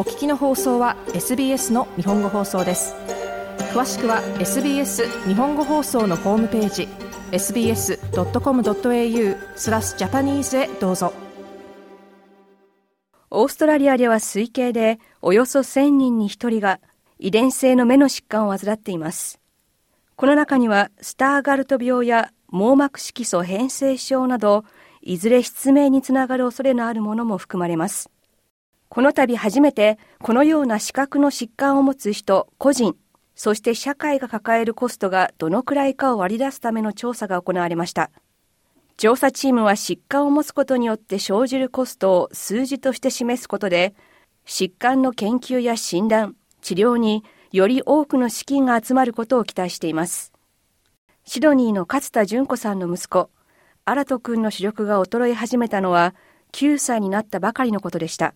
[0.00, 2.94] お聞きの放送は SBS の日本語放送です
[3.74, 6.88] 詳しくは SBS 日本語放送のホームページ
[7.32, 11.12] sbs.com.au スラスジャパニーズへどうぞ
[13.30, 16.80] オーストラリアでは推計でおよそ1000人に1人が
[17.18, 19.38] 遺伝性の目の疾患を患っています
[20.16, 24.64] この中にはスターガルト病や網膜色素変性症など
[25.02, 28.08] いずれ失明につながる恐れのあるものも含まれます
[28.90, 32.96] この度初めてこのような資格の疾患を持つ人個人
[33.36, 38.10] そして社会が抱えるコストがどのくらいかを割り出すための調査が行われました
[38.96, 43.94] 調査チームは疾患を持つことによって生じるコストを数字として示すことで
[44.44, 50.32] 疾患の研究や診断治療により多くの資金が集まることを期待しています
[51.24, 53.30] シドニーの勝田純子さんの息子
[53.86, 56.12] 新人君の視力が衰え始めたのは
[56.52, 58.34] 9歳になったばかりのことでした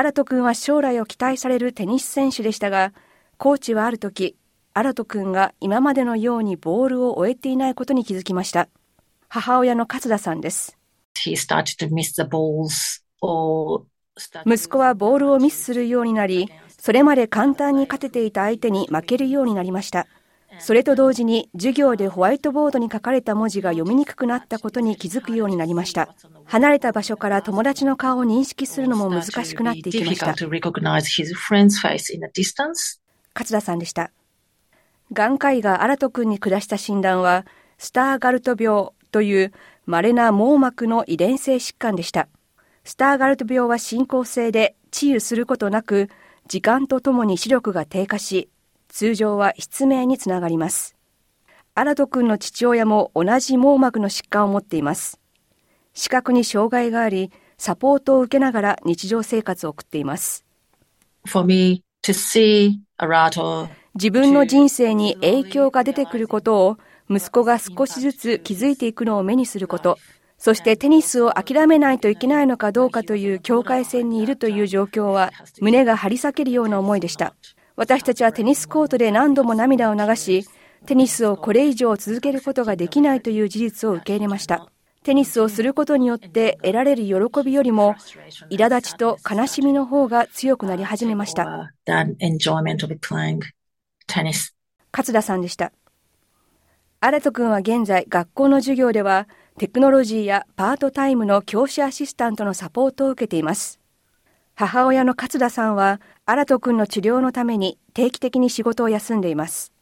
[0.00, 2.92] 新斗くんは将来を期待されるテニス選手でしたが、
[3.36, 4.36] コーチはある時、
[4.72, 8.68] 新斗くんが今までのようにボールを終えていないことに気づきました。
[9.28, 10.78] 母親の勝田さんです。
[11.16, 11.28] 息
[14.68, 20.06] 子はボールをミスするようになり、それまで簡単に勝てていた相手に負けるようになりました。
[20.60, 26.14] それと同時に授業でホワイトボードに書かれた文字が読みにくくなったことに気づくようになりました。
[26.44, 30.26] 離れた場所から友達の顔を認識するのも難しくなっていきました。
[30.26, 30.50] 勝
[33.52, 34.10] 田さんでした。
[35.12, 37.46] 眼科医が新斗君んに下した診断は、
[37.78, 39.52] スターガルト病という
[39.86, 42.28] 稀な網膜の遺伝性疾患でした。
[42.84, 46.08] スターガルト病は進行性で治癒することなく、
[46.48, 48.48] 時間とともに視力が低下し、
[48.98, 50.96] 通常は失明につながります。
[51.76, 55.20] 新ラ君の父親も同じ網膜の疾患を持っています。
[55.94, 60.44] 視覚に障害があり、サポートを受けながら日常生活を送っています。
[61.46, 61.84] Me,
[62.98, 66.76] Arato, 自分の人生に影響が出てくることを
[67.08, 69.96] 息子が少しずつ気づいていくのを目にすること、
[70.38, 75.30] そしてテニスを諦めないといけないのかどうかという境界線にいるという状況は
[75.60, 77.34] 胸が張り裂けるような思いでした。
[77.78, 80.48] 私たちはテニスコートで何度も涙を流し、
[80.84, 84.66] テニスをこれ以上続けることができないという事実を受け入れました。
[85.04, 87.94] テニスをすることによって得られる喜びよりも、
[88.50, 91.70] 苛立ちと悲しみの方が強くなり始めました。
[91.86, 92.22] 勝
[95.12, 95.70] 田さんでした。
[97.00, 103.78] 新ラ君は現在、学校の授業では、テクノロジーやパートタイムの教師アシスタントのサポートを受けています。
[104.66, 109.72] 母親の勝田さんは、新人くんの治療のために定期的に仕事を休んでいます。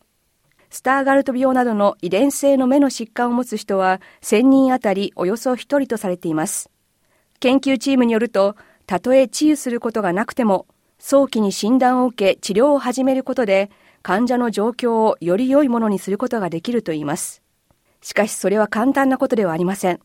[0.69, 6.69] スターガルト病などの遺伝性の目の疾患を持つ人は1000人あたりおよそ1人とされています。
[7.41, 8.54] 研究チームによると、
[8.86, 10.66] たとえ治癒することがなくても、
[10.98, 13.70] 早期に診断を受け治療を始めることで、
[14.03, 17.41] 患者の状況をより良いものにすることができるといいます。
[18.03, 20.00] しかしそれは簡単なことではありません。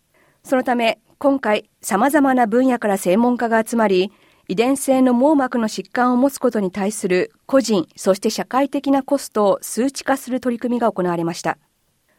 [0.45, 4.11] そのため、今回、様々な分野から専門家が集まり、
[4.51, 11.57] 遺伝性の網膜の疾患を持つことに対する個人、そして社会的なコストを数値化する取り組みが行われました。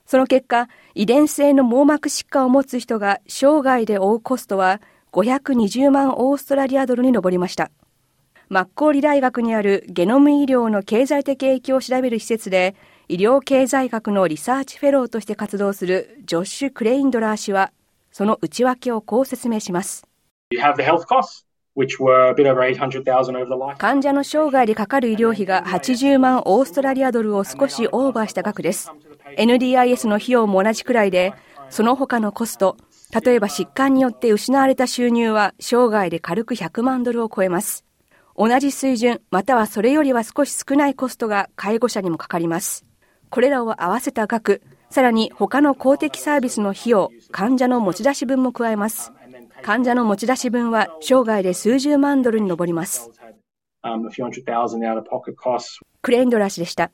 [0.06, 4.81] その結果、遺伝性の網膜疾患を持つ人が生涯で負うコストは
[5.12, 7.71] 520万オーストラリアドルに上りました。
[8.48, 12.75] マッコーリ大学にあるゲノム医療の経済的影響を調べる施設で、
[13.09, 17.72] 医療経済学のリサーチフェローとして活動するジョッシュ・クレインドラー氏は、
[18.10, 20.06] その内訳をこう説明します。
[20.48, 21.44] You have the health costs.
[21.75, 21.87] 患
[24.03, 28.91] 者の生涯でかかる医療費が80万オーストラリアドルを少しオーバーした額です。
[29.38, 31.33] NDIS の費用も同じくらいで、
[31.71, 32.77] その他のコスト、
[33.25, 37.87] 例えば疾患によって失われた収入は生涯で軽く100万ドルを超えます。
[38.37, 42.84] 同じ水準、またはそれよりは少し少ないコストが介護者にもかかります。
[43.31, 44.60] これらを合わせた額、
[44.91, 49.10] さらに他の公的サービスの費用、患者の持ち出し分も加えます。
[49.62, 53.10] 患者の持ち出し分は生涯で数十万ドルに上ります。
[56.03, 56.91] クレンドラ氏でした。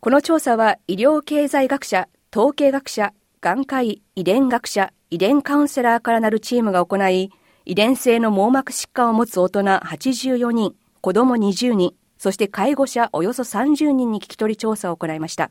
[0.00, 7.30] この調査は医療経済学者、統計学者、眼科医、遺伝学者、遺伝カウンセラーからなるチームが行い、
[7.66, 15.50] 遺伝性の網膜疾患を持つ大人84人、子供20人、そして介護者およそ30人に聞き取り調査を行いました。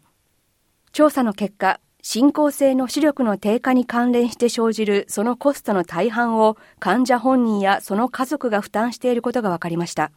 [0.92, 10.12] 調査の結果、進行性の視力の低下に関連して生じるそのコストの大半を患者本人やその家族が負担していることが分かりました。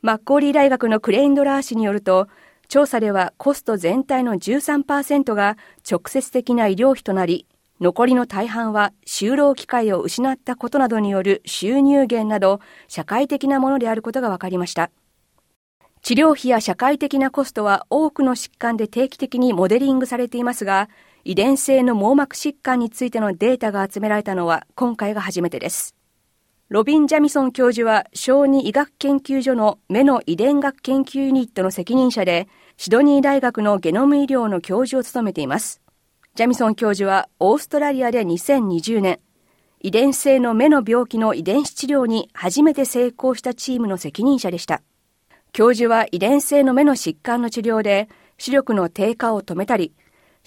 [0.00, 2.28] マッコーリー大学のクレインドラー氏によると、
[2.68, 5.56] 調査ではコスト全体の13%が
[5.90, 7.46] 直接的な医療費となり、
[7.80, 14.90] 残りの大半は就労機会を失ったことなどによる収入源など社会的なものであることが分かりました。
[16.00, 20.88] 治療費や社会的なコストは多くの疾患で定期的にモデリングされていますが、
[21.24, 25.94] 遺伝性の網膜疾患についてのデータが集められたのは今回が初めてです。
[26.68, 35.80] ロビン・ジャミソン教授は小児医学研究所の目の遺伝学研究ユニットの責任者で、シドニー大学のゲノム医療の教授を務めています。
[36.34, 39.18] ジャミソン教授はオーストラリアで2020年、
[39.80, 44.82] 遺伝性の目の病気の遺伝子治療に初めて成功したチームの責任者でした。
[45.52, 49.92] 教授は遺伝性の目の疾患の治療で視力の低下を止めたり、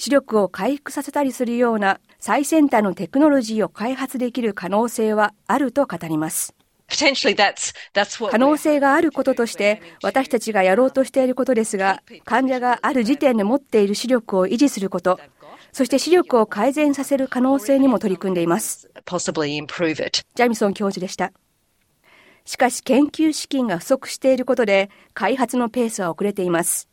[0.02, 6.56] 視力を回復させたりするような最先端のテクノロジーを開発できる可能性はあると語ります。
[6.90, 15.18] 可能性があることとして私たちがやろうとしていることですが患者がある時点で持っている視力を維持すること
[15.72, 21.32] そして視力を改善させる可能性にも取り組んでいますジャミソン教授でした
[22.44, 26.90] しかし研究資金が不足していることで開発のペースは遅れています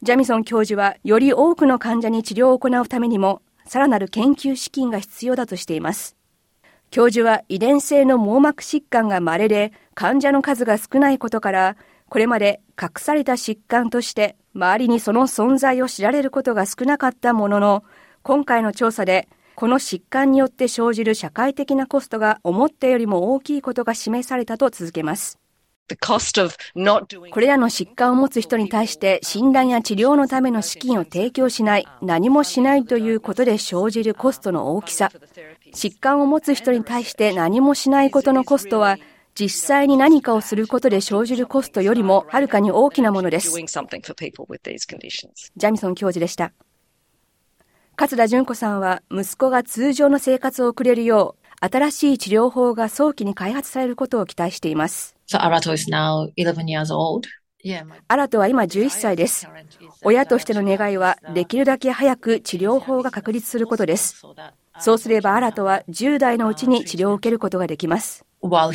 [0.00, 6.16] ジャミソン教授は、より多くの患者に治療を行うためにも、さらなる研究資金が必要だとしています。
[6.92, 11.76] 教授は遺伝性の網膜疾患が稀で、患者の数が少ないことから、
[12.08, 17.82] これまで隠された疾患として、周りにその存在を知られることが少なかったものの、
[18.22, 25.40] 今回の調査で、この疾患によって生じる社会的なコストが思ったよりも大きいことが示されたと続けます。
[27.30, 35.10] これらの疾患を持つ人に対して診断や治療のための資金を提供しない、何もしないということで生じるコストの大きさ。
[35.72, 38.96] 疾患を持つ人に対して何もしないことのコストは、
[39.34, 43.50] 実際に何かをすることで生じるコストよりもはるかに大きなものです。
[43.58, 46.52] ジャミソン教授でした。
[47.98, 55.16] 勝田淳子さんは息子が通常の生活を送れるよう新しい治療法が早期に開発されることを期待しています。
[55.28, 57.22] So, Arato is now 11 years old.
[58.06, 59.48] アラトは今11歳です。
[60.04, 64.22] 親としての願いは、できるだけ早く治療法が確立することです。
[64.78, 68.24] そうすればアラトは10代のうちに治療を受けることができます。
[68.40, 68.70] 勝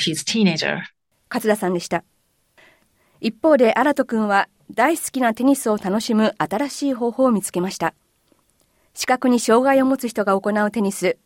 [1.49, 2.03] 田さんでした。
[3.21, 7.93] 一方でアラト君は大好きなテニスを楽しむ新しい方法を見つけました。
[8.93, 11.17] 視覚に障害を持つ人が行うテニス、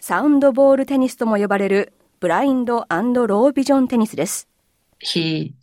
[0.00, 4.48] サウンドボールテニスとも呼ばれるブラインドロービジョンテニスです。
[5.02, 5.54] 息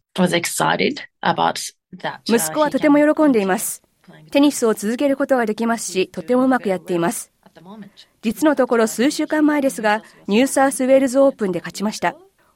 [2.53, 3.81] 子はとても喜んでいます。
[4.31, 7.31] テニスを続けることができますし、とてもうまくやっています。
[8.21, 12.15] 実のところ数週間前ですが、ニューサウスウェールズオープンで勝ちました。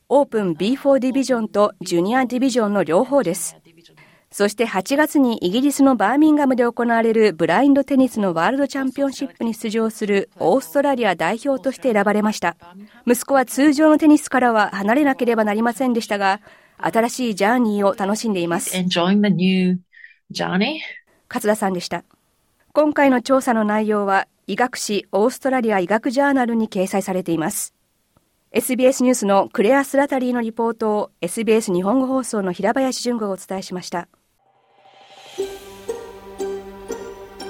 [0.10, 3.56] オープン B4 ディビジョンとジュニアディビジョンの両方です。
[4.32, 12.56] そして8月にイギリスのバーミンガムで行われるブラインドテニスのワールドチャンピオンシップに出場するオーストラリア代表として選ばれました。
[13.08, 16.42] 息子は通常のテニスからは離れなければなりませんでしたが、
[16.78, 18.70] 新しいジャーニーを楽しんでいます。
[18.72, 22.04] 勝田さんでした。
[22.74, 27.74] 今回の調査の内容は医学誌オーストラリア医学ジャーナルに掲載されています。
[28.54, 34.08] SBS ニュースのクレア・スラタリーのリポートを SBS 日本語放送の平林淳子がお伝えしました。